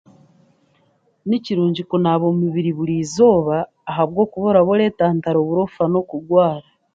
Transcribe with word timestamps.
Ni 1.27 1.37
kirungi 1.45 1.81
kunaaba 1.89 2.25
omubiri 2.33 2.71
burizooba 2.77 3.55
ahabwokuba 3.89 4.45
oraba 4.49 4.69
oreentantara 4.75 5.37
oburofa 5.43 5.83
n'okurwara. 5.87 6.67